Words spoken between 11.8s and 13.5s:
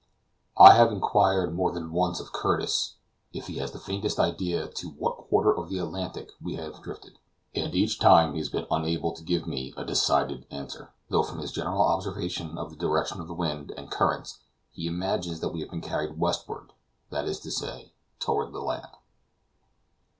observation of the direction of the